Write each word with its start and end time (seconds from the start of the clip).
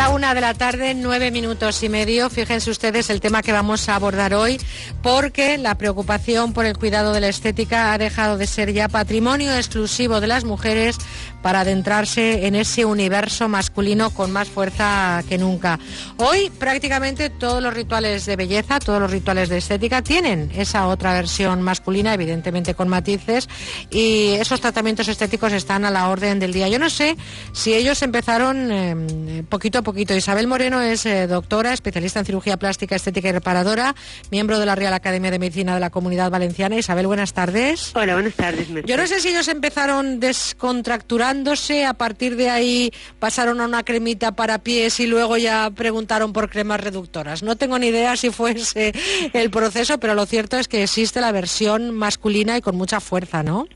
la 0.00 0.08
una 0.08 0.32
de 0.32 0.40
la 0.40 0.54
tarde, 0.54 0.94
nueve 0.94 1.30
minutos 1.30 1.82
y 1.82 1.90
medio. 1.90 2.30
Fíjense 2.30 2.70
ustedes 2.70 3.10
el 3.10 3.20
tema 3.20 3.42
que 3.42 3.52
vamos 3.52 3.86
a 3.86 3.96
abordar 3.96 4.32
hoy, 4.32 4.58
porque 5.02 5.58
la 5.58 5.74
preocupación 5.74 6.54
por 6.54 6.64
el 6.64 6.78
cuidado 6.78 7.12
de 7.12 7.20
la 7.20 7.28
estética 7.28 7.92
ha 7.92 7.98
dejado 7.98 8.38
de 8.38 8.46
ser 8.46 8.72
ya 8.72 8.88
patrimonio 8.88 9.54
exclusivo 9.54 10.22
de 10.22 10.26
las 10.26 10.44
mujeres 10.44 10.96
para 11.42 11.60
adentrarse 11.60 12.46
en 12.46 12.54
ese 12.54 12.84
universo 12.86 13.48
masculino 13.48 14.10
con 14.10 14.30
más 14.30 14.48
fuerza 14.48 15.22
que 15.28 15.36
nunca. 15.36 15.78
Hoy 16.16 16.50
prácticamente 16.58 17.28
todos 17.28 17.62
los 17.62 17.74
rituales 17.74 18.24
de 18.24 18.36
belleza, 18.36 18.78
todos 18.78 19.00
los 19.00 19.10
rituales 19.10 19.50
de 19.50 19.58
estética 19.58 20.02
tienen 20.02 20.50
esa 20.54 20.86
otra 20.86 21.12
versión 21.12 21.60
masculina, 21.60 22.14
evidentemente 22.14 22.74
con 22.74 22.88
matices, 22.88 23.48
y 23.90 24.32
esos 24.32 24.62
tratamientos 24.62 25.08
estéticos 25.08 25.52
están 25.52 25.84
a 25.84 25.90
la 25.90 26.08
orden 26.08 26.38
del 26.38 26.54
día. 26.54 26.68
Yo 26.68 26.78
no 26.78 26.88
sé 26.88 27.16
si 27.52 27.74
ellos 27.74 28.00
empezaron 28.02 28.70
eh, 28.70 29.44
poquito 29.48 29.78
a 29.78 29.82
poquito. 29.90 30.14
Isabel 30.14 30.46
Moreno 30.46 30.80
es 30.80 31.04
eh, 31.04 31.26
doctora, 31.26 31.72
especialista 31.72 32.20
en 32.20 32.26
cirugía 32.26 32.56
plástica, 32.56 32.94
estética 32.94 33.28
y 33.28 33.32
reparadora, 33.32 33.96
miembro 34.30 34.60
de 34.60 34.66
la 34.66 34.76
Real 34.76 34.94
Academia 34.94 35.32
de 35.32 35.40
Medicina 35.40 35.74
de 35.74 35.80
la 35.80 35.90
Comunidad 35.90 36.30
Valenciana. 36.30 36.76
Isabel, 36.76 37.08
buenas 37.08 37.32
tardes. 37.32 37.90
Hola, 37.96 38.14
buenas 38.14 38.34
tardes. 38.34 38.68
Yo 38.86 38.96
no 38.96 39.04
sé 39.08 39.18
si 39.18 39.30
ellos 39.30 39.48
empezaron 39.48 40.20
descontracturando 40.20 41.54
a 41.86 41.94
partir 41.94 42.36
de 42.36 42.50
ahí 42.50 42.92
pasaron 43.18 43.60
a 43.60 43.64
una 43.64 43.82
cremita 43.82 44.30
para 44.32 44.58
pies 44.58 45.00
y 45.00 45.06
luego 45.06 45.36
ya 45.36 45.70
preguntaron 45.70 46.32
por 46.32 46.48
cremas 46.48 46.80
reductoras. 46.80 47.42
No 47.42 47.56
tengo 47.56 47.78
ni 47.78 47.88
idea 47.88 48.16
si 48.16 48.30
fuese 48.30 48.92
el 49.32 49.50
proceso, 49.50 49.98
pero 49.98 50.14
lo 50.14 50.24
cierto 50.24 50.56
es 50.56 50.68
que 50.68 50.84
existe 50.84 51.20
la 51.20 51.32
versión 51.32 51.90
masculina 51.90 52.56
y 52.56 52.60
con 52.60 52.76
mucha 52.76 53.00
fuerza, 53.00 53.42
¿no? 53.42 53.66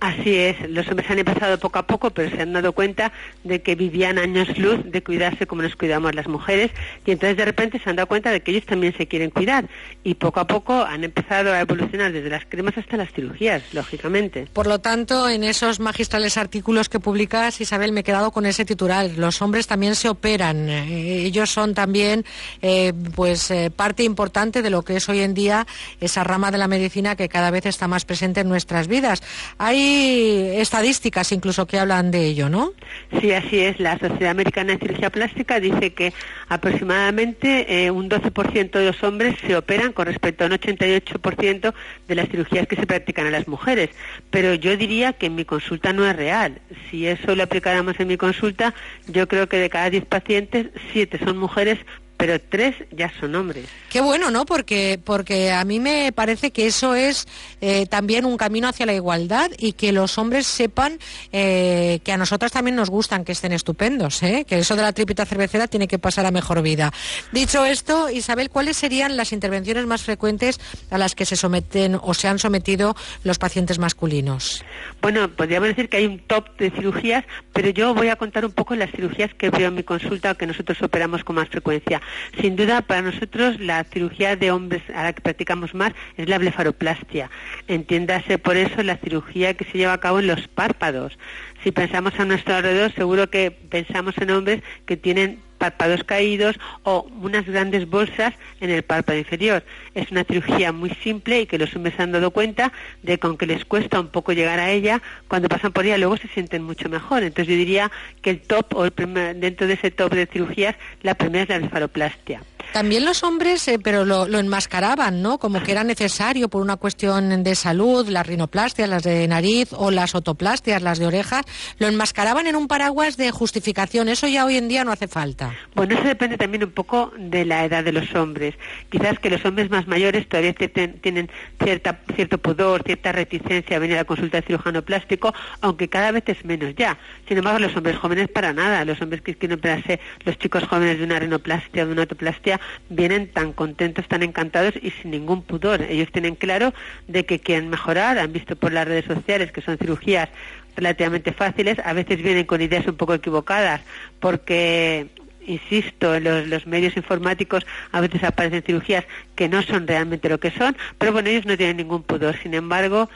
Así 0.00 0.36
es, 0.36 0.68
los 0.68 0.86
hombres 0.88 1.10
han 1.10 1.18
empezado 1.18 1.58
poco 1.58 1.78
a 1.78 1.86
poco, 1.86 2.10
pero 2.10 2.28
se 2.34 2.42
han 2.42 2.52
dado 2.52 2.72
cuenta 2.72 3.12
de 3.42 3.62
que 3.62 3.74
vivían 3.74 4.18
años 4.18 4.58
luz 4.58 4.80
de 4.84 5.02
cuidarse 5.02 5.46
como 5.46 5.62
nos 5.62 5.76
cuidamos 5.76 6.14
las 6.14 6.28
mujeres 6.28 6.70
y 7.06 7.12
entonces 7.12 7.36
de 7.36 7.44
repente 7.44 7.80
se 7.82 7.88
han 7.88 7.96
dado 7.96 8.06
cuenta 8.06 8.30
de 8.30 8.42
que 8.42 8.50
ellos 8.50 8.66
también 8.66 8.94
se 8.96 9.06
quieren 9.06 9.30
cuidar 9.30 9.68
y 10.02 10.14
poco 10.14 10.40
a 10.40 10.46
poco 10.46 10.74
han 10.82 11.04
empezado 11.04 11.52
a 11.52 11.60
evolucionar 11.60 12.12
desde 12.12 12.28
las 12.28 12.44
cremas 12.44 12.76
hasta 12.76 12.96
las 12.96 13.12
cirugías, 13.12 13.62
lógicamente. 13.72 14.46
Por 14.52 14.66
lo 14.66 14.80
tanto, 14.80 15.28
en 15.28 15.44
esos 15.44 15.80
magistrales 15.80 16.36
artículos 16.36 16.88
que 16.88 17.00
publicas, 17.00 17.60
Isabel, 17.60 17.92
me 17.92 18.00
he 18.00 18.04
quedado 18.04 18.30
con 18.30 18.46
ese 18.46 18.64
titular. 18.64 19.10
Los 19.16 19.40
hombres 19.42 19.66
también 19.66 19.94
se 19.94 20.08
operan. 20.08 20.68
Eh, 20.68 21.24
ellos 21.24 21.50
son 21.50 21.74
también 21.74 22.24
eh, 22.62 22.92
pues 23.14 23.50
eh, 23.50 23.70
parte 23.70 24.02
importante 24.02 24.62
de 24.62 24.70
lo 24.70 24.82
que 24.82 24.96
es 24.96 25.08
hoy 25.08 25.20
en 25.20 25.34
día 25.34 25.66
esa 26.00 26.24
rama 26.24 26.50
de 26.50 26.58
la 26.58 26.68
medicina 26.68 27.16
que 27.16 27.28
cada 27.28 27.50
vez 27.50 27.66
está 27.66 27.88
más 27.88 28.04
presente 28.04 28.40
en 28.40 28.48
nuestras 28.48 28.88
vidas. 28.88 29.22
Hay 29.66 30.58
estadísticas 30.58 31.32
incluso 31.32 31.66
que 31.66 31.78
hablan 31.78 32.10
de 32.10 32.26
ello, 32.26 32.50
¿no? 32.50 32.74
Sí, 33.18 33.32
así 33.32 33.60
es. 33.60 33.80
La 33.80 33.98
Sociedad 33.98 34.32
Americana 34.32 34.74
de 34.74 34.78
Cirugía 34.78 35.08
Plástica 35.08 35.58
dice 35.58 35.94
que 35.94 36.12
aproximadamente 36.48 37.86
eh, 37.86 37.90
un 37.90 38.10
12% 38.10 38.72
de 38.72 38.84
los 38.84 39.02
hombres 39.02 39.36
se 39.40 39.56
operan 39.56 39.94
con 39.94 40.04
respecto 40.04 40.44
a 40.44 40.48
un 40.48 40.52
88% 40.52 41.72
de 42.06 42.14
las 42.14 42.28
cirugías 42.28 42.66
que 42.66 42.76
se 42.76 42.84
practican 42.84 43.26
a 43.26 43.30
las 43.30 43.48
mujeres. 43.48 43.88
Pero 44.28 44.52
yo 44.52 44.76
diría 44.76 45.14
que 45.14 45.30
mi 45.30 45.46
consulta 45.46 45.94
no 45.94 46.06
es 46.06 46.14
real. 46.14 46.60
Si 46.90 47.06
eso 47.06 47.34
lo 47.34 47.44
aplicáramos 47.44 47.98
en 47.98 48.08
mi 48.08 48.18
consulta, 48.18 48.74
yo 49.06 49.26
creo 49.28 49.48
que 49.48 49.56
de 49.56 49.70
cada 49.70 49.88
10 49.88 50.04
pacientes, 50.04 50.66
7 50.92 51.20
son 51.24 51.38
mujeres 51.38 51.78
pero 52.16 52.40
tres 52.40 52.74
ya 52.90 53.12
son 53.18 53.34
hombres. 53.34 53.66
Qué 53.90 54.00
bueno, 54.00 54.30
¿no? 54.30 54.44
Porque, 54.46 54.98
porque 55.02 55.50
a 55.52 55.64
mí 55.64 55.80
me 55.80 56.12
parece 56.12 56.50
que 56.50 56.66
eso 56.66 56.94
es 56.94 57.26
eh, 57.60 57.86
también 57.86 58.24
un 58.24 58.36
camino 58.36 58.68
hacia 58.68 58.86
la 58.86 58.94
igualdad 58.94 59.50
y 59.58 59.72
que 59.72 59.92
los 59.92 60.16
hombres 60.18 60.46
sepan 60.46 60.98
eh, 61.32 62.00
que 62.04 62.12
a 62.12 62.16
nosotras 62.16 62.52
también 62.52 62.76
nos 62.76 62.90
gustan 62.90 63.24
que 63.24 63.32
estén 63.32 63.52
estupendos, 63.52 64.22
¿eh? 64.22 64.44
que 64.48 64.58
eso 64.58 64.76
de 64.76 64.82
la 64.82 64.92
tripita 64.92 65.26
cervecera 65.26 65.66
tiene 65.66 65.88
que 65.88 65.98
pasar 65.98 66.26
a 66.26 66.30
mejor 66.30 66.62
vida. 66.62 66.92
Dicho 67.32 67.64
esto, 67.64 68.10
Isabel, 68.10 68.50
¿cuáles 68.50 68.76
serían 68.76 69.16
las 69.16 69.32
intervenciones 69.32 69.86
más 69.86 70.02
frecuentes 70.02 70.60
a 70.90 70.98
las 70.98 71.14
que 71.14 71.24
se 71.24 71.36
someten 71.36 71.98
o 72.00 72.14
se 72.14 72.28
han 72.28 72.38
sometido 72.38 72.96
los 73.24 73.38
pacientes 73.38 73.78
masculinos? 73.78 74.64
Bueno, 75.02 75.28
podríamos 75.28 75.68
decir 75.68 75.88
que 75.88 75.98
hay 75.98 76.06
un 76.06 76.18
top 76.20 76.56
de 76.58 76.70
cirugías, 76.70 77.24
pero 77.52 77.70
yo 77.70 77.94
voy 77.94 78.08
a 78.08 78.16
contar 78.16 78.44
un 78.44 78.52
poco 78.52 78.74
las 78.74 78.90
cirugías 78.90 79.34
que 79.34 79.50
veo 79.50 79.68
en 79.68 79.74
mi 79.74 79.82
consulta 79.82 80.32
o 80.32 80.34
que 80.36 80.46
nosotros 80.46 80.80
operamos 80.82 81.24
con 81.24 81.36
más 81.36 81.48
frecuencia. 81.48 82.00
Sin 82.40 82.56
duda, 82.56 82.82
para 82.82 83.02
nosotros 83.02 83.60
la 83.60 83.84
cirugía 83.84 84.36
de 84.36 84.50
hombres 84.50 84.82
a 84.94 85.04
la 85.04 85.12
que 85.12 85.20
practicamos 85.20 85.74
más 85.74 85.92
es 86.16 86.28
la 86.28 86.38
blefaroplastia. 86.38 87.30
Entiéndase 87.68 88.38
por 88.38 88.56
eso 88.56 88.82
la 88.82 88.96
cirugía 88.96 89.54
que 89.54 89.64
se 89.64 89.78
lleva 89.78 89.92
a 89.92 90.00
cabo 90.00 90.20
en 90.20 90.26
los 90.26 90.48
párpados. 90.48 91.18
Si 91.62 91.72
pensamos 91.72 92.18
a 92.18 92.24
nuestro 92.24 92.54
alrededor, 92.54 92.92
seguro 92.92 93.30
que 93.30 93.50
pensamos 93.50 94.16
en 94.18 94.30
hombres 94.30 94.62
que 94.86 94.96
tienen 94.96 95.40
párpados 95.64 96.04
caídos 96.04 96.58
o 96.82 97.06
unas 97.20 97.46
grandes 97.46 97.88
bolsas 97.88 98.34
en 98.60 98.70
el 98.70 98.82
párpado 98.82 99.18
inferior. 99.18 99.64
Es 99.94 100.10
una 100.10 100.24
cirugía 100.24 100.72
muy 100.72 100.90
simple 101.02 101.42
y 101.42 101.46
que 101.46 101.58
los 101.58 101.74
hombres 101.74 101.98
han 101.98 102.12
dado 102.12 102.30
cuenta 102.30 102.72
de 103.02 103.18
que 103.18 103.26
aunque 103.26 103.46
les 103.46 103.64
cuesta 103.64 104.00
un 104.00 104.08
poco 104.08 104.32
llegar 104.32 104.60
a 104.60 104.70
ella, 104.70 105.00
cuando 105.28 105.48
pasan 105.48 105.72
por 105.72 105.84
ella 105.86 105.98
luego 105.98 106.16
se 106.16 106.28
sienten 106.28 106.62
mucho 106.62 106.88
mejor. 106.88 107.22
Entonces 107.22 107.52
yo 107.52 107.56
diría 107.56 107.90
que 108.22 108.30
el 108.30 108.40
top 108.40 108.74
o 108.74 108.84
el 108.84 108.92
dentro 109.40 109.66
de 109.66 109.74
ese 109.74 109.90
top 109.90 110.12
de 110.12 110.26
cirugías, 110.26 110.76
la 111.02 111.14
primera 111.14 111.44
es 111.44 111.48
la 111.48 111.58
blefaroplastia. 111.58 112.42
También 112.74 113.04
los 113.04 113.22
hombres, 113.22 113.68
eh, 113.68 113.78
pero 113.78 114.04
lo, 114.04 114.26
enmascaraban, 114.36 115.22
¿no? 115.22 115.38
Como 115.38 115.62
que 115.62 115.70
era 115.70 115.84
necesario 115.84 116.48
por 116.48 116.60
una 116.60 116.74
cuestión 116.74 117.44
de 117.44 117.54
salud, 117.54 118.08
las 118.08 118.26
rinoplastias, 118.26 118.88
las 118.88 119.04
de 119.04 119.28
nariz 119.28 119.68
o 119.70 119.92
las 119.92 120.16
otoplastias, 120.16 120.82
las 120.82 120.98
de 120.98 121.06
orejas, 121.06 121.44
lo 121.78 121.86
enmascaraban 121.86 122.48
en 122.48 122.56
un 122.56 122.66
paraguas 122.66 123.16
de 123.16 123.30
justificación. 123.30 124.08
Eso 124.08 124.26
ya 124.26 124.44
hoy 124.44 124.56
en 124.56 124.66
día 124.66 124.82
no 124.82 124.90
hace 124.90 125.06
falta. 125.06 125.54
Bueno, 125.76 125.94
eso 125.94 126.02
depende 126.02 126.36
también 126.36 126.64
un 126.64 126.72
poco 126.72 127.12
de 127.16 127.44
la 127.44 127.64
edad 127.64 127.84
de 127.84 127.92
los 127.92 128.12
hombres. 128.16 128.56
Quizás 128.90 129.20
que 129.20 129.30
los 129.30 129.44
hombres 129.44 129.70
más 129.70 129.86
mayores 129.86 130.28
todavía 130.28 130.52
tienen 130.52 131.30
cierta, 131.62 132.00
cierto 132.16 132.38
pudor, 132.38 132.82
cierta 132.82 133.12
reticencia 133.12 133.76
a 133.76 133.78
venir 133.78 133.98
a 133.98 134.00
la 134.00 134.04
consulta 134.04 134.40
de 134.40 134.48
cirujano 134.48 134.82
plástico, 134.82 135.32
aunque 135.60 135.86
cada 135.86 136.10
vez 136.10 136.24
es 136.26 136.44
menos 136.44 136.74
ya. 136.74 136.98
Sin 137.28 137.38
embargo, 137.38 137.60
los 137.60 137.76
hombres 137.76 137.96
jóvenes 137.98 138.26
para 138.26 138.52
nada. 138.52 138.84
Los 138.84 139.00
hombres 139.00 139.22
que 139.22 139.36
quieren 139.36 139.58
operarse, 139.58 140.00
los 140.24 140.36
chicos 140.38 140.64
jóvenes 140.64 140.98
de 140.98 141.04
una 141.04 141.20
rinoplastia 141.20 141.84
o 141.84 141.86
de 141.86 141.92
una 141.92 142.02
otoplastia, 142.02 142.60
vienen 142.88 143.30
tan 143.30 143.52
contentos, 143.52 144.06
tan 144.08 144.22
encantados 144.22 144.74
y 144.80 144.90
sin 144.90 145.10
ningún 145.10 145.42
pudor. 145.42 145.82
Ellos 145.82 146.10
tienen 146.12 146.34
claro 146.34 146.72
de 147.08 147.24
que 147.24 147.38
quieren 147.38 147.70
mejorar, 147.70 148.18
han 148.18 148.32
visto 148.32 148.56
por 148.56 148.72
las 148.72 148.86
redes 148.86 149.04
sociales 149.04 149.52
que 149.52 149.62
son 149.62 149.78
cirugías 149.78 150.28
relativamente 150.76 151.32
fáciles, 151.32 151.78
a 151.84 151.92
veces 151.92 152.22
vienen 152.22 152.46
con 152.46 152.60
ideas 152.60 152.86
un 152.86 152.96
poco 152.96 153.14
equivocadas 153.14 153.80
porque 154.20 155.08
insisto, 155.46 156.18
los, 156.20 156.46
los, 156.48 156.66
medios 156.66 156.96
informáticos 156.96 157.66
a 157.92 158.00
veces 158.00 158.24
aparecen 158.24 158.62
cirugías 158.62 159.04
que 159.34 159.48
no 159.48 159.62
son 159.62 159.86
realmente 159.86 160.28
lo 160.28 160.40
que 160.40 160.50
son, 160.50 160.76
pero 160.98 161.12
bueno, 161.12 161.28
ellos 161.28 161.46
no 161.46 161.56
tienen 161.56 161.76
ningún 161.76 162.02
pudor. 162.02 162.36
Sin 162.42 162.54
embargo, 162.54 163.10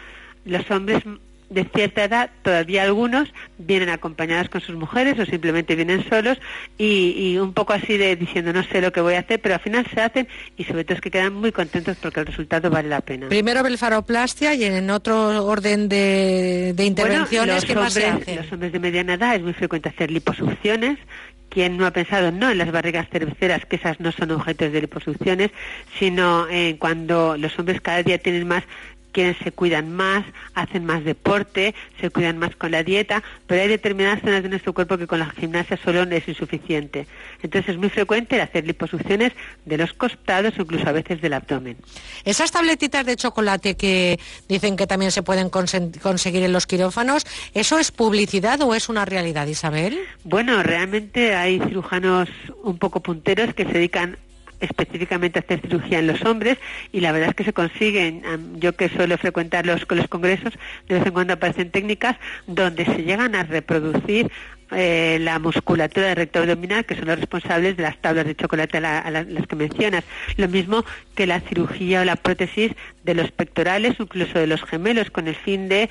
los 0.45 0.71
hombres 0.71 1.03
de 1.51 1.65
cierta 1.65 2.05
edad, 2.05 2.31
todavía 2.43 2.83
algunos 2.83 3.33
vienen 3.57 3.89
acompañados 3.89 4.49
con 4.49 4.61
sus 4.61 4.77
mujeres 4.77 5.19
o 5.19 5.25
simplemente 5.25 5.75
vienen 5.77 6.07
solos 6.09 6.39
y, 6.77 7.37
un 7.39 7.55
poco 7.55 7.73
así 7.73 7.97
de 7.97 8.17
diciendo 8.17 8.53
no 8.53 8.63
sé 8.65 8.81
lo 8.81 8.93
que 8.93 9.01
voy 9.01 9.15
a 9.15 9.21
hacer, 9.21 9.41
pero 9.41 9.55
al 9.55 9.61
final 9.61 9.87
se 9.93 10.01
hacen 10.01 10.29
y 10.57 10.65
sobre 10.65 10.85
todo 10.85 10.97
es 10.97 11.01
que 11.01 11.11
quedan 11.11 11.35
muy 11.35 11.53
contentos 11.53 11.97
porque 12.01 12.21
el 12.21 12.27
resultado 12.27 12.71
vale 12.71 12.89
la 12.89 13.01
pena. 13.01 13.29
Primero 13.29 13.63
blefaroplastia 13.63 14.55
y 14.55 14.65
en 14.65 14.91
otro 14.91 15.45
orden 15.45 15.89
de, 15.89 16.75
intervenciones, 16.79 17.65
¿qué 17.65 17.75
más 17.75 17.93
se? 17.95 18.37
Los 18.37 18.53
hombres 18.53 18.73
de 18.73 18.79
mediana 18.79 19.15
edad 19.15 19.35
es 19.35 19.43
muy 19.43 19.55
frecuente 19.55 19.89
hacer 19.89 20.11
liposucciones, 20.11 20.99
quien 21.49 21.77
no 21.77 21.87
ha 21.87 21.93
pensado 21.93 22.31
no 22.31 22.51
en 22.51 22.59
las 22.59 22.71
barrigas 22.71 23.09
cerveceras, 23.11 23.65
que 23.65 23.77
esas 23.77 24.01
no 24.01 24.13
son 24.13 24.31
objetos 24.33 24.73
de 24.73 24.83
liposucciones, 24.83 25.51
sino 25.99 26.49
en 26.49 26.77
cuando 26.77 27.37
los 27.37 27.59
hombres 27.59 27.81
cada 27.81 28.03
día 28.03 28.19
tienen 28.19 28.47
más 28.47 28.65
quienes 29.13 29.37
se 29.39 29.53
cuidan 29.53 29.93
más, 29.95 30.25
hacen 30.55 30.85
más 30.85 31.05
deporte, 31.05 31.75
se 32.01 32.11
cuidan 32.11 32.39
más 32.39 32.55
con 32.57 32.71
la 32.71 32.83
dieta, 32.83 33.23
pero 33.47 33.63
hay 33.63 33.69
determinadas 33.69 34.21
zonas 34.21 34.43
de 34.43 34.49
nuestro 34.49 34.73
cuerpo 34.73 34.99
que 34.99 35.07
con 35.07 35.19
la 35.19 35.31
gimnasia 35.31 35.79
solo 35.83 36.03
es 36.03 36.29
insuficiente. 36.29 37.07
Entonces 37.43 37.71
es 37.71 37.79
muy 37.79 37.91
frecuente 37.91 38.41
hacer 38.41 38.67
liposucciones 38.67 39.33
de 39.65 39.77
los 39.77 39.93
costados 39.93 40.55
o 40.59 40.63
incluso 40.63 40.89
a 40.89 40.93
veces 40.93 41.21
del 41.21 41.33
abdomen. 41.33 41.77
Esas 42.25 42.51
tabletitas 42.51 43.05
de 43.07 43.17
chocolate 43.17 43.77
que 43.77 44.19
dicen 44.49 44.77
que 44.77 44.87
también 44.87 45.11
se 45.11 45.23
pueden 45.23 45.51
conseguir 45.51 46.43
en 46.43 46.53
los 46.53 46.67
quirófanos, 46.67 47.27
¿eso 47.55 47.79
es 47.79 47.91
publicidad 47.91 48.61
o 48.63 48.75
es 48.75 48.89
una 48.89 49.05
realidad, 49.05 49.47
Isabel? 49.47 49.99
Bueno, 50.25 50.63
realmente 50.63 51.35
hay 51.35 51.59
cirujanos 51.61 52.29
un 52.63 52.79
poco 52.79 53.01
punteros 53.01 53.55
que 53.55 53.65
se 53.65 53.73
dedican 53.73 54.19
específicamente 54.61 55.39
hacer 55.39 55.61
cirugía 55.61 55.99
en 55.99 56.07
los 56.07 56.23
hombres 56.25 56.59
y 56.93 57.01
la 57.01 57.13
verdad 57.13 57.31
es 57.31 57.35
que 57.35 57.45
se 57.45 57.53
consiguen, 57.53 58.23
yo 58.57 58.73
que 58.75 58.89
suelo 58.89 59.19
frecuentar 59.19 59.67
los, 59.67 59.87
los 59.89 60.09
congresos, 60.09 60.55
de 60.89 60.97
vez 60.97 61.07
en 61.07 61.13
cuando 61.13 61.35
aparecen 61.35 61.71
técnicas 61.71 62.17
donde 62.47 62.85
se 62.85 63.03
llegan 63.03 63.35
a 63.35 63.45
reproducir 63.45 64.31
eh, 64.73 65.19
la 65.21 65.39
musculatura 65.39 66.15
recto 66.15 66.41
abdominal, 66.41 66.85
que 66.85 66.95
son 66.95 67.07
los 67.07 67.19
responsables 67.19 67.77
de 67.77 67.83
las 67.83 67.99
tablas 67.99 68.27
de 68.27 68.35
chocolate 68.35 68.79
a, 68.79 69.11
las 69.11 69.47
que 69.47 69.57
mencionas. 69.57 70.05
Lo 70.37 70.49
mismo 70.49 70.85
que 71.15 71.27
la 71.27 71.41
cirugía 71.41 72.03
o 72.03 72.05
la 72.05 72.17
prótesis 72.17 72.73
de 73.05 73.15
los 73.15 73.31
pectorales, 73.31 73.97
incluso 73.99 74.39
de 74.39 74.47
los 74.47 74.63
gemelos, 74.65 75.11
con 75.11 75.29
el 75.29 75.35
fin 75.35 75.69
de 75.69 75.89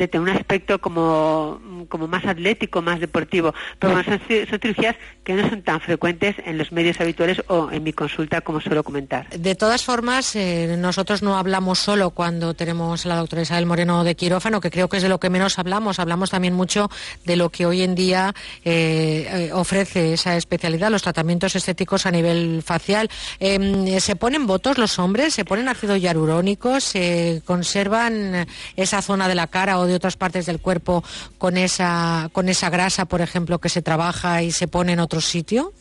de 0.00 0.08
tener 0.08 0.30
un 0.30 0.36
aspecto 0.36 0.80
como, 0.80 1.60
como 1.88 2.08
más 2.08 2.24
atlético, 2.24 2.80
más 2.80 3.00
deportivo. 3.00 3.54
Pero 3.78 3.92
bueno, 3.92 4.18
son, 4.48 4.60
cirugías 4.60 4.96
que 5.24 5.34
no 5.34 5.48
son 5.48 5.62
tan 5.62 5.80
frecuentes 5.80 6.36
en 6.46 6.56
los 6.56 6.72
medios 6.72 7.00
habituales 7.00 7.42
o 7.48 7.70
en 7.70 7.82
mi 7.82 7.92
consulta, 7.92 8.40
como 8.40 8.60
suelo 8.60 8.82
comentar. 8.82 9.28
De 9.28 9.54
todas 9.54 9.84
formas, 9.84 10.34
eh, 10.36 10.76
nosotros 10.78 11.22
no 11.22 11.36
hablamos 11.36 11.78
solo 11.80 12.10
cuando 12.10 12.54
tenemos 12.54 13.04
a 13.04 13.10
la 13.10 13.16
doctora 13.16 13.42
Isabel 13.42 13.66
Moreno 13.66 14.02
de 14.02 14.14
quirófano, 14.14 14.60
que 14.60 14.70
creo 14.70 14.88
que 14.88 14.96
es 14.96 15.02
de 15.02 15.08
lo 15.08 15.20
que 15.20 15.28
menos 15.28 15.58
hablamos. 15.58 15.98
Hablamos 15.98 16.30
también 16.30 16.54
mucho 16.54 16.88
de 17.26 17.36
lo 17.36 17.50
que 17.50 17.66
hoy 17.66 17.82
en 17.82 17.94
día 17.94 18.19
eh, 18.64 19.28
eh, 19.30 19.50
ofrece 19.52 20.12
esa 20.12 20.36
especialidad, 20.36 20.90
los 20.90 21.02
tratamientos 21.02 21.56
estéticos 21.56 22.06
a 22.06 22.10
nivel 22.10 22.62
facial. 22.62 23.08
Em, 23.38 23.98
¿Se 24.00 24.16
ponen 24.16 24.46
votos 24.46 24.78
los 24.78 24.98
hombres? 24.98 25.34
¿Se 25.34 25.44
ponen 25.44 25.68
ácido 25.68 25.96
hialurónico? 25.96 26.80
¿Se 26.80 27.42
conservan 27.44 28.46
esa 28.76 29.02
zona 29.02 29.28
de 29.28 29.34
la 29.34 29.46
cara 29.46 29.82
de 29.84 29.94
otras 29.94 30.16
partes 30.16 30.46
del 30.46 30.60
cuerpo 30.60 31.02
con 31.38 31.56
esa, 31.56 32.28
con 32.32 32.48
esa 32.48 32.70
grasa, 32.70 33.06
por 33.06 33.20
ejemplo, 33.20 33.58
que 33.58 33.68
se 33.68 33.82
trabaja 33.82 34.42
y 34.42 34.52
se 34.52 34.68
pone 34.68 34.92
en 34.92 35.00
otro 35.00 35.20
sitio? 35.20 35.72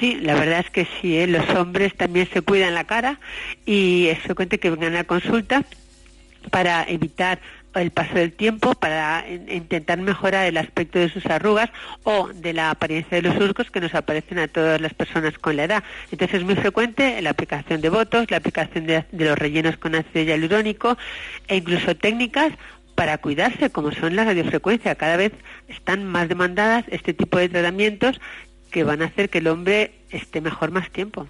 Sí, 0.00 0.16
la 0.16 0.34
verdad 0.34 0.60
es 0.60 0.70
que 0.70 0.88
sí, 1.00 1.16
¿eh? 1.18 1.26
los 1.26 1.48
hombres 1.50 1.96
también 1.96 2.28
se 2.32 2.42
cuidan 2.42 2.74
la 2.74 2.84
cara 2.84 3.20
y 3.64 4.08
es 4.08 4.18
frecuente 4.20 4.58
que 4.58 4.70
vengan 4.70 4.96
a 4.96 5.04
consulta 5.04 5.64
para 6.50 6.84
evitar 6.84 7.40
el 7.74 7.90
paso 7.90 8.14
del 8.14 8.32
tiempo 8.32 8.74
para 8.74 9.24
intentar 9.28 9.98
mejorar 9.98 10.46
el 10.46 10.56
aspecto 10.56 10.98
de 10.98 11.08
sus 11.08 11.26
arrugas 11.26 11.70
o 12.02 12.28
de 12.28 12.52
la 12.52 12.70
apariencia 12.70 13.20
de 13.20 13.28
los 13.28 13.36
surcos 13.36 13.70
que 13.70 13.80
nos 13.80 13.94
aparecen 13.94 14.38
a 14.38 14.48
todas 14.48 14.80
las 14.80 14.94
personas 14.94 15.38
con 15.38 15.56
la 15.56 15.64
edad. 15.64 15.84
Entonces 16.10 16.40
es 16.40 16.44
muy 16.44 16.56
frecuente 16.56 17.20
la 17.22 17.30
aplicación 17.30 17.80
de 17.80 17.88
votos, 17.88 18.30
la 18.30 18.38
aplicación 18.38 18.86
de, 18.86 19.04
los 19.12 19.38
rellenos 19.38 19.76
con 19.76 19.94
ácido 19.94 20.24
hialurónico 20.24 20.96
e 21.48 21.56
incluso 21.56 21.96
técnicas 21.96 22.52
para 22.94 23.18
cuidarse, 23.18 23.70
como 23.70 23.92
son 23.92 24.14
la 24.14 24.24
radiofrecuencia. 24.24 24.94
Cada 24.94 25.16
vez 25.16 25.32
están 25.68 26.04
más 26.04 26.28
demandadas 26.28 26.84
este 26.88 27.12
tipo 27.12 27.38
de 27.38 27.48
tratamientos 27.48 28.20
que 28.70 28.84
van 28.84 29.02
a 29.02 29.06
hacer 29.06 29.30
que 29.30 29.38
el 29.38 29.48
hombre 29.48 29.92
esté 30.16 30.40
mejor 30.40 30.70
más 30.70 30.90
tiempo. 30.90 31.26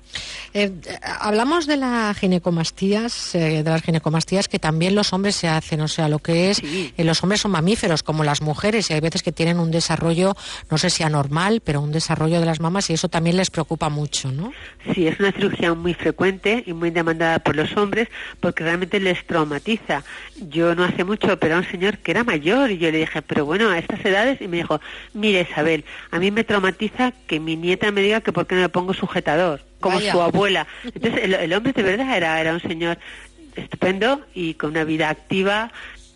Eh, 0.53 0.73
hablamos 1.03 1.67
de 1.67 1.77
las 1.77 2.17
ginecomastías, 2.19 3.35
eh, 3.35 3.63
de 3.63 3.71
las 3.71 3.83
ginecomastías 3.83 4.49
que 4.49 4.59
también 4.59 4.95
los 4.95 5.13
hombres 5.13 5.37
se 5.37 5.49
hacen, 5.49 5.81
o 5.81 5.89
sea, 5.89 6.09
lo 6.09 6.19
que 6.19 6.51
es, 6.51 6.63
eh, 6.63 7.05
los 7.05 7.23
hombres 7.23 7.41
son 7.41 7.51
mamíferos 7.51 8.03
como 8.03 8.25
las 8.25 8.43
mujeres 8.43 8.91
y 8.91 8.95
hay 8.95 9.01
veces 9.01 9.23
que 9.23 9.33
tienen 9.33 9.59
un 9.59 9.71
desarrollo, 9.71 10.37
no 10.71 10.79
sé 10.79 10.91
si 10.91 11.03
anormal, 11.03 11.61
pero 11.63 11.81
un 11.81 11.93
desarrollo 11.93 12.41
de 12.41 12.47
las 12.47 12.61
mamas 12.61 12.91
y 12.91 12.95
eso 12.95 13.09
también 13.09 13.37
les 13.37 13.51
preocupa 13.51 13.89
mucho, 13.89 14.31
¿no? 14.31 14.53
Sí, 14.95 15.07
es 15.07 15.19
una 15.19 15.33
cirugía 15.33 15.75
muy 15.75 15.95
frecuente 15.95 16.63
y 16.67 16.73
muy 16.73 16.91
demandada 16.91 17.39
por 17.39 17.57
los 17.57 17.77
hombres 17.77 18.09
porque 18.41 18.65
realmente 18.65 19.01
les 19.01 19.27
traumatiza. 19.27 20.05
Yo 20.49 20.75
no 20.75 20.85
hace 20.85 21.05
mucho 21.05 21.39
pero 21.39 21.57
a 21.57 21.59
un 21.59 21.71
señor 21.71 21.99
que 21.99 22.11
era 22.11 22.25
mayor 22.25 22.71
y 22.71 22.79
yo 22.79 22.91
le 22.91 22.99
dije, 22.99 23.23
pero 23.23 23.45
bueno, 23.45 23.71
a 23.71 23.79
estas 23.79 24.05
edades 24.05 24.41
y 24.41 24.49
me 24.49 24.59
dijo, 24.59 24.81
mire 25.13 25.47
Isabel, 25.51 25.85
a 26.11 26.19
mí 26.19 26.31
me 26.31 26.45
traumatiza 26.45 27.13
que 27.27 27.41
mi 27.41 27.57
nieta 27.57 27.91
me 27.91 28.03
diga 28.03 28.21
que 28.21 28.33
por 28.33 28.47
qué 28.47 28.55
no 28.55 28.63
pongo 28.75 28.93
sujetador, 28.93 29.61
como 29.79 30.00
su 30.00 30.21
abuela. 30.21 30.67
Entonces, 30.82 31.23
el, 31.23 31.53
hombre 31.53 31.73
de 31.73 31.82
verdad 31.85 32.17
era, 32.17 32.41
era 32.41 32.53
un 32.53 32.61
señor 32.61 32.99
estupendo 33.55 34.21
y 34.35 34.55
con 34.55 34.71
una 34.71 34.82
vida 34.82 35.11
activa, 35.11 35.71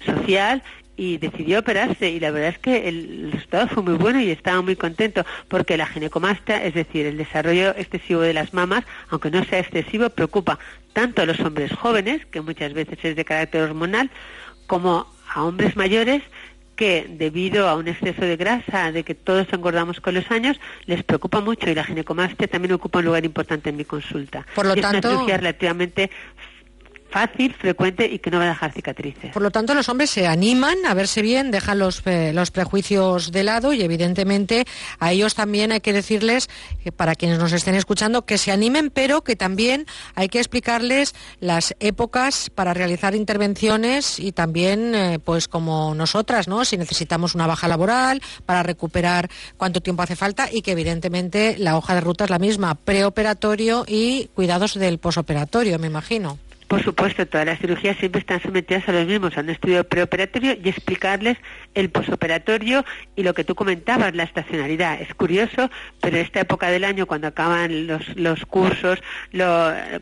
social, 0.04 0.64
y 0.96 1.18
decidió 1.18 1.60
operarse 1.60 2.10
y 2.10 2.18
la 2.18 2.32
verdad 2.32 2.50
es 2.50 2.58
que 2.58 2.88
el 2.88 3.30
resultado 3.30 3.68
fue 3.68 3.84
muy 3.84 3.94
bueno 3.94 4.20
y 4.20 4.32
estaba 4.32 4.60
muy 4.60 4.74
contento 4.74 5.24
porque 5.46 5.76
la 5.76 5.86
ginecomastia, 5.86 6.64
es 6.64 6.74
decir, 6.74 7.06
el 7.06 7.16
desarrollo 7.16 7.70
excesivo 7.76 8.22
de 8.22 8.34
las 8.34 8.52
mamas, 8.52 8.84
aunque 9.08 9.30
no 9.30 9.44
sea 9.44 9.60
excesivo, 9.60 10.10
preocupa 10.10 10.58
tanto 10.94 11.22
a 11.22 11.26
los 11.26 11.38
hombres 11.38 11.70
jóvenes, 11.72 12.26
que 12.26 12.40
muchas 12.40 12.72
veces 12.72 12.98
es 13.04 13.14
de 13.14 13.24
carácter 13.24 13.62
hormonal, 13.62 14.10
como 14.66 15.06
a 15.32 15.44
hombres 15.44 15.76
mayores 15.76 16.24
que 16.78 17.06
debido 17.10 17.68
a 17.68 17.74
un 17.74 17.88
exceso 17.88 18.22
de 18.22 18.36
grasa, 18.36 18.92
de 18.92 19.02
que 19.02 19.16
todos 19.16 19.48
engordamos 19.52 20.00
con 20.00 20.14
los 20.14 20.30
años, 20.30 20.60
les 20.86 21.02
preocupa 21.02 21.40
mucho 21.40 21.68
y 21.68 21.74
la 21.74 21.82
ginecomastia 21.82 22.46
también 22.46 22.72
ocupa 22.72 23.00
un 23.00 23.06
lugar 23.06 23.24
importante 23.24 23.70
en 23.70 23.76
mi 23.76 23.84
consulta. 23.84 24.46
Por 24.54 24.64
lo 24.64 24.76
tanto, 24.76 24.98
es 24.98 25.04
una 25.04 25.12
cirugía 25.14 25.36
relativamente 25.38 26.10
fácil, 27.10 27.54
frecuente 27.54 28.06
y 28.06 28.18
que 28.18 28.30
no 28.30 28.38
va 28.38 28.44
a 28.44 28.48
dejar 28.48 28.72
cicatrices. 28.72 29.32
Por 29.32 29.42
lo 29.42 29.50
tanto, 29.50 29.74
los 29.74 29.88
hombres 29.88 30.10
se 30.10 30.26
animan 30.26 30.76
a 30.86 30.94
verse 30.94 31.22
bien, 31.22 31.50
dejan 31.50 31.78
los, 31.78 32.02
eh, 32.06 32.32
los 32.32 32.50
prejuicios 32.50 33.32
de 33.32 33.44
lado 33.44 33.72
y 33.72 33.82
evidentemente 33.82 34.66
a 34.98 35.12
ellos 35.12 35.34
también 35.34 35.72
hay 35.72 35.80
que 35.80 35.92
decirles, 35.92 36.48
eh, 36.84 36.92
para 36.92 37.14
quienes 37.14 37.38
nos 37.38 37.52
estén 37.52 37.74
escuchando, 37.74 38.24
que 38.24 38.38
se 38.38 38.52
animen, 38.52 38.90
pero 38.90 39.22
que 39.22 39.36
también 39.36 39.86
hay 40.14 40.28
que 40.28 40.38
explicarles 40.38 41.14
las 41.40 41.74
épocas 41.80 42.50
para 42.50 42.74
realizar 42.74 43.14
intervenciones 43.14 44.18
y 44.18 44.32
también, 44.32 44.94
eh, 44.94 45.18
pues 45.18 45.48
como 45.48 45.94
nosotras, 45.94 46.48
¿no? 46.48 46.64
Si 46.64 46.76
necesitamos 46.76 47.34
una 47.34 47.46
baja 47.46 47.68
laboral 47.68 48.22
para 48.46 48.62
recuperar 48.62 49.30
cuánto 49.56 49.80
tiempo 49.80 50.02
hace 50.02 50.16
falta 50.16 50.48
y 50.50 50.62
que 50.62 50.72
evidentemente 50.72 51.56
la 51.58 51.76
hoja 51.76 51.94
de 51.94 52.00
ruta 52.00 52.24
es 52.24 52.30
la 52.30 52.38
misma, 52.38 52.74
preoperatorio 52.74 53.84
y 53.86 54.28
cuidados 54.34 54.74
del 54.74 54.98
posoperatorio, 54.98 55.78
me 55.78 55.86
imagino. 55.86 56.38
Por 56.68 56.82
supuesto, 56.82 57.26
todas 57.26 57.46
las 57.46 57.58
cirugías 57.58 57.96
siempre 57.96 58.20
están 58.20 58.42
sometidas 58.42 58.86
a 58.90 58.92
los 58.92 59.06
mismos, 59.06 59.38
a 59.38 59.40
un 59.40 59.48
estudio 59.48 59.84
preoperatorio 59.84 60.54
y 60.62 60.68
explicarles 60.68 61.38
el 61.74 61.88
posoperatorio 61.88 62.84
y 63.16 63.22
lo 63.22 63.32
que 63.32 63.42
tú 63.42 63.54
comentabas, 63.54 64.14
la 64.14 64.24
estacionalidad. 64.24 65.00
Es 65.00 65.14
curioso, 65.14 65.70
pero 66.02 66.18
en 66.18 66.26
esta 66.26 66.40
época 66.40 66.68
del 66.68 66.84
año, 66.84 67.06
cuando 67.06 67.28
acaban 67.28 67.86
los, 67.86 68.14
los 68.16 68.44
cursos, 68.44 68.98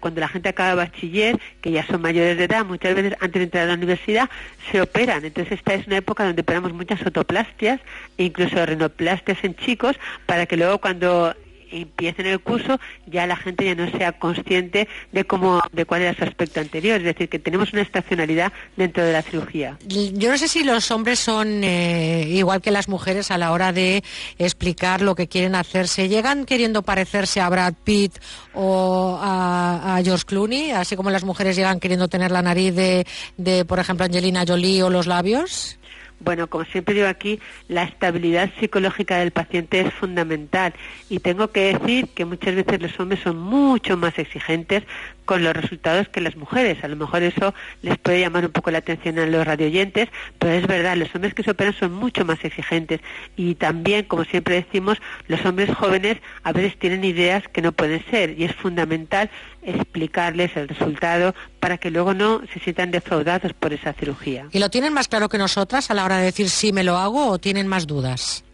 cuando 0.00 0.20
la 0.20 0.26
gente 0.26 0.48
acaba 0.48 0.74
bachiller, 0.74 1.38
que 1.60 1.70
ya 1.70 1.86
son 1.86 2.02
mayores 2.02 2.36
de 2.36 2.44
edad, 2.44 2.66
muchas 2.66 2.96
veces 2.96 3.14
antes 3.20 3.38
de 3.38 3.44
entrar 3.44 3.62
a 3.62 3.66
la 3.68 3.74
universidad, 3.74 4.28
se 4.72 4.80
operan. 4.80 5.24
Entonces 5.24 5.58
esta 5.58 5.74
es 5.74 5.86
una 5.86 5.98
época 5.98 6.24
donde 6.24 6.42
operamos 6.42 6.72
muchas 6.72 7.00
otoplastias 7.06 7.80
e 8.18 8.24
incluso 8.24 8.66
rinoplastias 8.66 9.38
en 9.44 9.54
chicos 9.54 9.96
para 10.26 10.46
que 10.46 10.56
luego 10.56 10.78
cuando 10.78 11.32
empiecen 11.70 12.26
el 12.26 12.40
curso 12.40 12.78
ya 13.06 13.26
la 13.26 13.36
gente 13.36 13.64
ya 13.64 13.74
no 13.74 13.90
sea 13.90 14.12
consciente 14.12 14.88
de 15.12 15.24
cómo 15.24 15.62
de 15.72 15.84
cuál 15.84 16.02
era 16.02 16.14
su 16.14 16.24
aspecto 16.24 16.60
anterior. 16.60 16.98
Es 16.98 17.04
decir 17.04 17.28
que 17.28 17.38
tenemos 17.38 17.72
una 17.72 17.82
estacionalidad 17.82 18.52
dentro 18.76 19.04
de 19.04 19.12
la 19.12 19.22
cirugía. 19.22 19.78
Yo 19.86 20.30
no 20.30 20.38
sé 20.38 20.48
si 20.48 20.64
los 20.64 20.90
hombres 20.90 21.18
son 21.18 21.62
eh, 21.64 22.26
igual 22.28 22.60
que 22.60 22.70
las 22.70 22.88
mujeres 22.88 23.30
a 23.30 23.38
la 23.38 23.52
hora 23.52 23.72
de 23.72 24.02
explicar 24.38 25.00
lo 25.00 25.14
que 25.14 25.28
quieren 25.28 25.54
hacerse. 25.54 26.08
Llegan 26.08 26.44
queriendo 26.44 26.82
parecerse 26.82 27.40
a 27.40 27.48
Brad 27.48 27.74
Pitt 27.84 28.18
o 28.54 29.18
a, 29.20 30.00
George 30.04 30.24
Clooney 30.26 30.70
así 30.72 30.94
como 30.94 31.10
las 31.10 31.24
mujeres 31.24 31.56
llegan 31.56 31.80
queriendo 31.80 32.08
tener 32.08 32.30
la 32.30 32.42
nariz 32.42 32.74
de, 32.74 33.06
de 33.36 33.64
por 33.64 33.78
ejemplo 33.78 34.04
Angelina 34.04 34.44
Jolie 34.46 34.82
o 34.82 34.90
los 34.90 35.06
labios 35.06 35.78
bueno, 36.20 36.48
como 36.48 36.64
siempre 36.64 36.94
digo 36.94 37.06
aquí, 37.06 37.40
la 37.68 37.82
estabilidad 37.82 38.50
psicológica 38.58 39.18
del 39.18 39.30
paciente 39.30 39.80
es 39.80 39.92
fundamental. 39.92 40.74
Y 41.08 41.20
tengo 41.20 41.48
que 41.48 41.74
decir 41.74 42.08
que 42.08 42.24
muchas 42.24 42.54
veces 42.54 42.80
los 42.80 42.98
hombres 42.98 43.20
son 43.20 43.38
mucho 43.38 43.96
más 43.96 44.18
exigentes 44.18 44.84
con 45.26 45.44
los 45.44 45.54
resultados 45.54 46.08
que 46.08 46.22
las 46.22 46.36
mujeres. 46.36 46.82
A 46.82 46.88
lo 46.88 46.96
mejor 46.96 47.22
eso 47.22 47.54
les 47.82 47.98
puede 47.98 48.20
llamar 48.20 48.46
un 48.46 48.52
poco 48.52 48.70
la 48.70 48.78
atención 48.78 49.18
a 49.18 49.26
los 49.26 49.46
radioyentes, 49.46 50.08
pero 50.38 50.54
es 50.54 50.66
verdad, 50.66 50.96
los 50.96 51.14
hombres 51.14 51.34
que 51.34 51.42
se 51.42 51.50
operan 51.50 51.74
son 51.74 51.92
mucho 51.92 52.24
más 52.24 52.42
exigentes 52.42 53.00
y 53.36 53.56
también, 53.56 54.04
como 54.06 54.24
siempre 54.24 54.54
decimos, 54.54 54.98
los 55.28 55.44
hombres 55.44 55.74
jóvenes 55.74 56.18
a 56.42 56.52
veces 56.52 56.78
tienen 56.78 57.04
ideas 57.04 57.44
que 57.52 57.60
no 57.60 57.72
pueden 57.72 58.02
ser 58.10 58.38
y 58.38 58.44
es 58.44 58.54
fundamental 58.54 59.28
explicarles 59.62 60.56
el 60.56 60.68
resultado 60.68 61.34
para 61.60 61.76
que 61.76 61.90
luego 61.90 62.14
no 62.14 62.42
se 62.52 62.60
sientan 62.60 62.90
defraudados 62.90 63.52
por 63.52 63.72
esa 63.72 63.92
cirugía. 63.92 64.46
¿Y 64.52 64.60
lo 64.60 64.70
tienen 64.70 64.92
más 64.92 65.08
claro 65.08 65.28
que 65.28 65.38
nosotras 65.38 65.90
a 65.90 65.94
la 65.94 66.04
hora 66.04 66.18
de 66.18 66.26
decir 66.26 66.48
sí 66.48 66.72
me 66.72 66.84
lo 66.84 66.96
hago 66.96 67.26
o 67.28 67.38
tienen 67.38 67.66
más 67.66 67.86
dudas? 67.86 68.44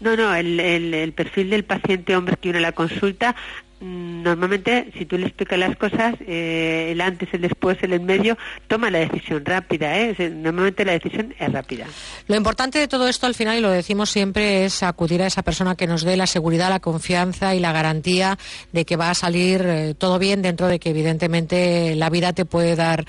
No, 0.00 0.16
no, 0.16 0.34
el, 0.34 0.58
el, 0.60 1.12
perfil 1.12 1.50
del 1.50 1.64
paciente 1.64 2.16
hombre 2.16 2.36
que 2.40 2.50
une 2.50 2.60
la 2.60 2.72
consulta 2.72 3.36
normalmente 3.80 4.92
si 4.96 5.06
tú 5.06 5.16
le 5.16 5.26
explicas 5.26 5.58
las 5.58 5.76
cosas, 5.76 6.14
eh, 6.26 6.90
el 6.92 7.00
antes, 7.00 7.28
el 7.32 7.40
después, 7.40 7.78
el 7.82 7.94
en 7.94 8.04
medio, 8.04 8.36
toma 8.68 8.90
la 8.90 8.98
decisión 8.98 9.44
rápida. 9.44 9.98
¿eh? 9.98 10.14
Normalmente 10.30 10.84
la 10.84 10.92
decisión 10.92 11.34
es 11.38 11.52
rápida. 11.52 11.86
Lo 12.26 12.36
importante 12.36 12.78
de 12.78 12.88
todo 12.88 13.08
esto 13.08 13.26
al 13.26 13.34
final, 13.34 13.58
y 13.58 13.60
lo 13.60 13.70
decimos 13.70 14.10
siempre, 14.10 14.64
es 14.64 14.82
acudir 14.82 15.22
a 15.22 15.26
esa 15.26 15.42
persona 15.42 15.74
que 15.76 15.86
nos 15.86 16.02
dé 16.02 16.16
la 16.16 16.26
seguridad, 16.26 16.68
la 16.68 16.80
confianza 16.80 17.54
y 17.54 17.60
la 17.60 17.72
garantía 17.72 18.38
de 18.72 18.84
que 18.84 18.96
va 18.96 19.10
a 19.10 19.14
salir 19.14 19.62
eh, 19.64 19.94
todo 19.96 20.18
bien 20.18 20.42
dentro 20.42 20.68
de 20.68 20.78
que 20.78 20.90
evidentemente 20.90 21.94
la 21.96 22.10
vida 22.10 22.32
te 22.32 22.44
puede 22.44 22.76
dar 22.76 23.06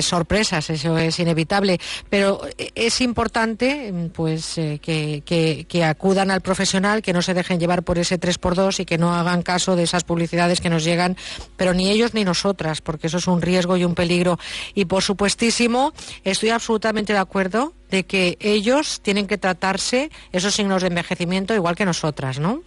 sorpresas, 0.00 0.70
eso 0.70 0.98
es 0.98 1.18
inevitable. 1.18 1.78
Pero 2.08 2.40
es 2.74 3.00
importante 3.00 3.92
pues 4.12 4.54
que, 4.54 5.22
que, 5.24 5.66
que 5.68 5.84
acudan 5.84 6.30
al 6.30 6.40
profesional, 6.40 7.02
que 7.02 7.12
no 7.12 7.22
se 7.22 7.34
dejen 7.34 7.60
llevar 7.60 7.82
por 7.82 7.98
ese 7.98 8.18
3x2 8.18 8.80
y 8.80 8.84
que 8.84 8.98
no 8.98 9.14
hagan 9.14 9.42
caso 9.42 9.76
de 9.76 9.84
esas 9.84 9.99
publicidades 10.04 10.60
que 10.60 10.70
nos 10.70 10.84
llegan, 10.84 11.16
pero 11.56 11.74
ni 11.74 11.90
ellos 11.90 12.14
ni 12.14 12.24
nosotras, 12.24 12.80
porque 12.80 13.08
eso 13.08 13.18
es 13.18 13.26
un 13.26 13.42
riesgo 13.42 13.76
y 13.76 13.84
un 13.84 13.94
peligro. 13.94 14.38
Y 14.74 14.86
por 14.86 15.02
supuestísimo, 15.02 15.92
estoy 16.24 16.50
absolutamente 16.50 17.12
de 17.12 17.18
acuerdo 17.18 17.74
de 17.90 18.04
que 18.04 18.36
ellos 18.40 19.00
tienen 19.02 19.26
que 19.26 19.38
tratarse 19.38 20.10
esos 20.32 20.54
signos 20.54 20.82
de 20.82 20.88
envejecimiento 20.88 21.54
igual 21.54 21.76
que 21.76 21.84
nosotras, 21.84 22.38
¿no? 22.38 22.62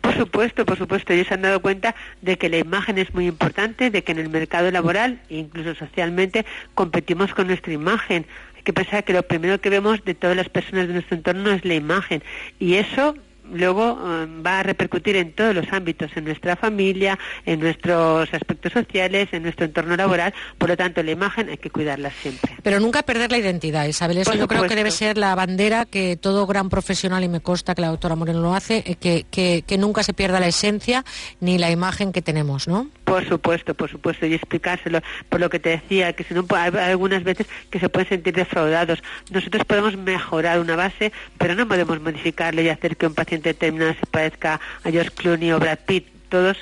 Por 0.00 0.16
supuesto, 0.16 0.66
por 0.66 0.76
supuesto. 0.76 1.12
Ellos 1.12 1.28
se 1.28 1.34
han 1.34 1.42
dado 1.42 1.60
cuenta 1.60 1.94
de 2.20 2.36
que 2.36 2.48
la 2.48 2.58
imagen 2.58 2.98
es 2.98 3.12
muy 3.14 3.26
importante, 3.26 3.90
de 3.90 4.02
que 4.04 4.12
en 4.12 4.18
el 4.18 4.28
mercado 4.28 4.70
laboral 4.70 5.20
e 5.28 5.36
incluso 5.36 5.74
socialmente 5.74 6.44
competimos 6.74 7.32
con 7.34 7.46
nuestra 7.46 7.72
imagen. 7.72 8.26
Hay 8.56 8.62
que 8.62 8.72
pensar 8.72 9.04
que 9.04 9.12
lo 9.12 9.22
primero 9.22 9.60
que 9.60 9.70
vemos 9.70 10.04
de 10.04 10.14
todas 10.14 10.36
las 10.36 10.48
personas 10.48 10.88
de 10.88 10.94
nuestro 10.94 11.16
entorno 11.16 11.50
es 11.50 11.64
la 11.64 11.74
imagen. 11.74 12.22
Y 12.58 12.74
eso 12.74 13.14
luego 13.52 13.98
eh, 14.04 14.26
va 14.44 14.60
a 14.60 14.62
repercutir 14.62 15.16
en 15.16 15.32
todos 15.32 15.54
los 15.54 15.72
ámbitos, 15.72 16.10
en 16.16 16.24
nuestra 16.24 16.56
familia, 16.56 17.18
en 17.46 17.60
nuestros 17.60 18.32
aspectos 18.32 18.72
sociales, 18.72 19.28
en 19.32 19.42
nuestro 19.42 19.66
entorno 19.66 19.96
laboral. 19.96 20.34
Por 20.58 20.68
lo 20.68 20.76
tanto, 20.76 21.02
la 21.02 21.10
imagen 21.10 21.48
hay 21.48 21.58
que 21.58 21.70
cuidarla 21.70 22.10
siempre. 22.10 22.56
Pero 22.62 22.80
nunca 22.80 23.02
perder 23.02 23.30
la 23.30 23.38
identidad, 23.38 23.86
Isabel. 23.86 24.18
Eso 24.18 24.34
yo 24.34 24.48
creo 24.48 24.66
que 24.66 24.76
debe 24.76 24.90
ser 24.90 25.18
la 25.18 25.34
bandera 25.34 25.84
que 25.84 26.16
todo 26.16 26.46
gran 26.46 26.68
profesional, 26.68 27.24
y 27.24 27.28
me 27.28 27.40
consta 27.40 27.74
que 27.74 27.82
la 27.82 27.88
doctora 27.88 28.16
Moreno 28.16 28.40
lo 28.40 28.54
hace, 28.54 28.82
eh, 28.86 28.96
que, 28.96 29.26
que, 29.30 29.64
que 29.66 29.78
nunca 29.78 30.02
se 30.02 30.14
pierda 30.14 30.40
la 30.40 30.48
esencia 30.48 31.04
ni 31.40 31.58
la 31.58 31.70
imagen 31.70 32.12
que 32.12 32.22
tenemos, 32.22 32.68
¿no? 32.68 32.88
Por 33.12 33.28
supuesto, 33.28 33.74
por 33.74 33.90
supuesto, 33.90 34.24
y 34.24 34.32
explicárselo, 34.32 35.02
por 35.28 35.38
lo 35.38 35.50
que 35.50 35.58
te 35.58 35.68
decía, 35.68 36.14
que 36.14 36.24
si 36.24 36.32
no, 36.32 36.46
hay 36.56 36.72
algunas 36.78 37.22
veces 37.22 37.46
que 37.68 37.78
se 37.78 37.90
pueden 37.90 38.08
sentir 38.08 38.32
defraudados. 38.32 39.02
Nosotros 39.30 39.66
podemos 39.66 39.98
mejorar 39.98 40.58
una 40.58 40.76
base, 40.76 41.12
pero 41.36 41.54
no 41.54 41.68
podemos 41.68 42.00
modificarle 42.00 42.62
y 42.62 42.70
hacer 42.70 42.96
que 42.96 43.06
un 43.06 43.12
paciente 43.12 43.50
determinado 43.50 43.92
se 44.00 44.06
parezca 44.06 44.62
a 44.82 44.90
George 44.90 45.10
Clooney 45.10 45.52
o 45.52 45.58
Brad 45.58 45.80
Pitt 45.84 46.06
todos, 46.32 46.56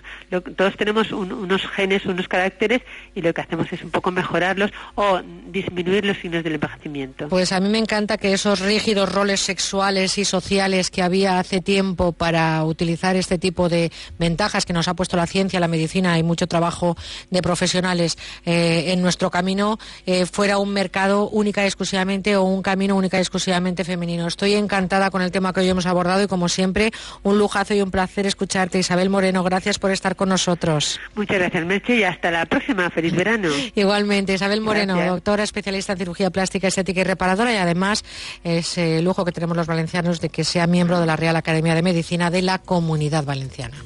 todos 0.57 0.77
tenemos 0.77 1.13
unos 1.13 1.63
genes, 1.69 2.05
unos 2.05 2.27
caracteres 2.27 2.83
y 3.15 3.23
lo 3.23 3.33
que 3.33 3.41
hacemos 3.41 3.73
es 3.73 3.83
un 3.85 3.91
poco 3.91 4.11
mejorarlos 4.11 4.73
o 4.97 5.21
disminuir 5.47 6.05
los 6.05 6.19
signos 6.19 6.43
del 6.43 6.55
envejecimiento. 6.55 7.29
Pues 7.29 7.53
a 7.53 7.61
mí 7.61 7.69
me 7.69 7.79
encanta 7.79 8.19
que 8.19 8.33
esos 8.33 8.59
rígidos 8.59 9.13
roles 9.15 9.39
sexuales 9.39 10.19
y 10.19 10.25
sociales 10.25 10.91
que 10.91 11.03
había 11.03 11.39
hace 11.39 11.61
tiempo 11.61 12.11
para 12.11 12.65
utilizar 12.65 13.15
este 13.15 13.39
tipo 13.39 13.69
de 13.69 13.93
ventajas 14.19 14.67
que 14.67 14.73
nos 14.73 14.89
ha 14.89 14.95
puesto 14.95 15.17
la 15.17 15.29
ciencia, 15.29 15.61
la 15.61 15.69
medicina 15.69 16.19
y 16.19 16.25
mucho 16.25 16.49
trabajo 16.49 16.97
de 17.31 17.41
profesionales 17.41 18.19
eh, 18.45 18.87
en 18.89 19.01
nuestro 19.03 19.31
camino, 19.31 19.79
eh, 20.05 20.27
fuera 20.27 20.59
un 20.59 20.73
mercado 20.73 21.29
única 21.29 21.63
y 21.63 21.67
exclusivamente 21.67 22.37
o 22.37 22.43
un 22.43 22.63
camino 22.63 22.97
única 22.97 23.19
y 23.19 23.21
exclusivamente 23.21 23.85
femenino. 23.85 24.27
Estoy 24.27 24.55
encantada 24.55 25.11
con 25.11 25.23
el 25.23 25.31
tema 25.31 25.53
que 25.53 25.61
hoy 25.61 25.69
hemos 25.69 25.87
abordado 25.87 26.25
y 26.25 26.27
como 26.27 26.49
siempre, 26.49 26.91
un 27.23 27.39
lujazo 27.39 27.75
y 27.75 27.83
un 27.83 27.93
placer 27.93 28.27
escucharte. 28.27 28.81
Isabel 28.81 29.11
Moreno, 29.11 29.45
gracias 29.45 29.60
gracias 29.61 29.79
por 29.79 29.91
estar 29.91 30.17
con 30.17 30.31
nosotros. 30.31 30.99
Muchas 31.15 31.39
gracias, 31.39 31.67
Merche, 31.67 31.97
y 31.97 32.03
hasta 32.03 32.31
la 32.31 32.47
próxima. 32.47 32.89
Feliz 32.89 33.15
verano. 33.15 33.49
Igualmente, 33.75 34.33
Isabel 34.33 34.63
Moreno, 34.63 34.99
doctora 35.05 35.43
especialista 35.43 35.93
en 35.93 35.99
cirugía 35.99 36.31
plástica, 36.31 36.69
estética 36.69 37.03
y 37.03 37.05
reparadora, 37.05 37.53
y 37.53 37.57
además 37.57 38.03
es 38.43 38.79
el 38.79 39.05
lujo 39.05 39.25
que 39.25 39.33
tenemos 39.33 39.57
los 39.57 39.67
valencianos 39.67 40.21
de 40.21 40.31
que 40.31 40.45
sea 40.45 40.67
miembro 40.67 40.99
de 40.99 41.07
la 41.07 41.17
Real 41.17 41.37
Academia 41.37 41.75
de 41.75 41.83
Medicina 41.83 42.31
de 42.31 42.41
la 42.41 42.59
Comunidad 42.59 43.25
Valenciana. 43.25 43.77